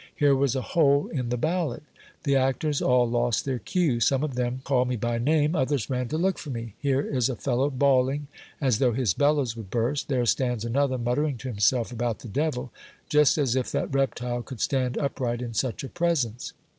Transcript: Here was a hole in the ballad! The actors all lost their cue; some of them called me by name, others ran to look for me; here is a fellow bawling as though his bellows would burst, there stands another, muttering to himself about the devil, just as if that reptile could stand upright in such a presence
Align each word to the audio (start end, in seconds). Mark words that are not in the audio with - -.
Here 0.15 0.35
was 0.35 0.55
a 0.55 0.63
hole 0.63 1.09
in 1.09 1.29
the 1.29 1.37
ballad! 1.37 1.83
The 2.23 2.35
actors 2.35 2.81
all 2.81 3.07
lost 3.07 3.45
their 3.45 3.59
cue; 3.59 3.99
some 3.99 4.23
of 4.23 4.33
them 4.33 4.61
called 4.63 4.87
me 4.87 4.95
by 4.95 5.19
name, 5.19 5.55
others 5.55 5.91
ran 5.91 6.07
to 6.07 6.17
look 6.17 6.39
for 6.39 6.49
me; 6.49 6.73
here 6.79 7.01
is 7.01 7.29
a 7.29 7.35
fellow 7.35 7.69
bawling 7.69 8.25
as 8.59 8.79
though 8.79 8.93
his 8.93 9.13
bellows 9.13 9.55
would 9.55 9.69
burst, 9.69 10.07
there 10.07 10.25
stands 10.25 10.65
another, 10.65 10.97
muttering 10.97 11.37
to 11.37 11.49
himself 11.49 11.91
about 11.91 12.17
the 12.21 12.27
devil, 12.27 12.71
just 13.09 13.37
as 13.37 13.55
if 13.55 13.71
that 13.73 13.93
reptile 13.93 14.41
could 14.41 14.59
stand 14.59 14.97
upright 14.97 15.39
in 15.39 15.53
such 15.53 15.83
a 15.83 15.87
presence 15.89 16.53